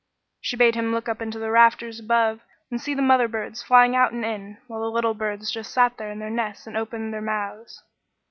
She 0.41 0.55
bade 0.57 0.73
him 0.73 0.91
look 0.91 1.07
up 1.07 1.19
to 1.19 1.37
the 1.37 1.51
rafters 1.51 1.99
above 1.99 2.39
and 2.71 2.81
see 2.81 2.95
the 2.95 3.03
mother 3.03 3.27
birds 3.27 3.61
flying 3.61 3.95
out 3.95 4.11
and 4.13 4.25
in, 4.25 4.57
while 4.65 4.79
the 4.81 4.89
little 4.89 5.13
birds 5.13 5.51
just 5.51 5.71
sat 5.71 5.93
still 5.93 6.07
in 6.07 6.17
their 6.17 6.31
nests 6.31 6.65
and 6.65 6.75
opened 6.75 7.13
their 7.13 7.21
mouths. 7.21 7.83